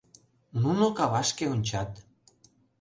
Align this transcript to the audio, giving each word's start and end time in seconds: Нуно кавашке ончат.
Нуно 0.61 0.85
кавашке 0.97 1.45
ончат. 1.53 1.91